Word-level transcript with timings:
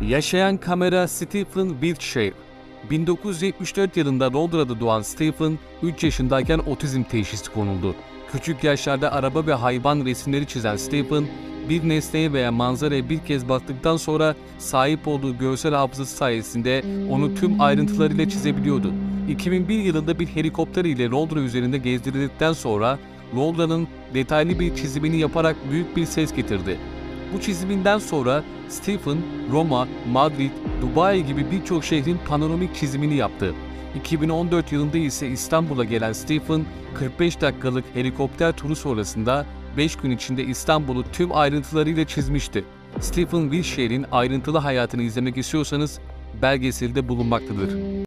Yaşayan 0.00 0.56
kamera 0.56 1.08
Stephen 1.08 1.68
Wiltshire 1.68 2.32
1974 2.90 3.96
yılında 3.96 4.32
Londra'da 4.32 4.80
doğan 4.80 5.02
Stephen, 5.02 5.58
3 5.82 6.04
yaşındayken 6.04 6.58
otizm 6.58 7.02
teşhisi 7.02 7.52
konuldu. 7.52 7.94
Küçük 8.32 8.64
yaşlarda 8.64 9.12
araba 9.12 9.46
ve 9.46 9.54
hayvan 9.54 10.04
resimleri 10.04 10.46
çizen 10.46 10.76
Stephen, 10.76 11.24
bir 11.68 11.88
nesneye 11.88 12.32
veya 12.32 12.52
manzaraya 12.52 13.08
bir 13.08 13.18
kez 13.18 13.48
baktıktan 13.48 13.96
sonra 13.96 14.34
sahip 14.58 15.08
olduğu 15.08 15.38
görsel 15.38 15.74
hafızası 15.74 16.16
sayesinde 16.16 16.84
onu 17.10 17.34
tüm 17.34 17.60
ayrıntılarıyla 17.60 18.28
çizebiliyordu. 18.28 18.92
2001 19.28 19.78
yılında 19.78 20.18
bir 20.18 20.26
helikopter 20.26 20.84
ile 20.84 21.08
Londra 21.08 21.40
üzerinde 21.40 21.78
gezdirildikten 21.78 22.52
sonra 22.52 22.98
Londra'nın 23.36 23.88
detaylı 24.14 24.60
bir 24.60 24.76
çizimini 24.76 25.16
yaparak 25.18 25.56
büyük 25.70 25.96
bir 25.96 26.04
ses 26.04 26.34
getirdi. 26.34 26.78
Bu 27.34 27.40
çiziminden 27.40 27.98
sonra 27.98 28.44
Stephen, 28.68 29.18
Roma, 29.52 29.88
Madrid, 30.12 30.50
Dubai 30.82 31.26
gibi 31.26 31.50
birçok 31.50 31.84
şehrin 31.84 32.18
panoramik 32.28 32.74
çizimini 32.74 33.14
yaptı. 33.14 33.54
2014 33.96 34.72
yılında 34.72 34.98
ise 34.98 35.28
İstanbul'a 35.28 35.84
gelen 35.84 36.12
Stephen, 36.12 36.64
45 36.94 37.40
dakikalık 37.40 37.84
helikopter 37.94 38.52
turu 38.52 38.76
sonrasında 38.76 39.46
5 39.76 39.96
gün 39.96 40.10
içinde 40.10 40.44
İstanbul'u 40.44 41.04
tüm 41.12 41.36
ayrıntılarıyla 41.36 42.06
çizmişti. 42.06 42.64
Stephen 43.00 43.50
Wilshire'in 43.50 44.06
ayrıntılı 44.12 44.58
hayatını 44.58 45.02
izlemek 45.02 45.36
istiyorsanız 45.36 46.00
belgeselde 46.42 47.08
bulunmaktadır. 47.08 47.70